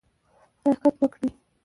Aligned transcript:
حرکت 0.63 0.95
وکړئ 1.01 1.29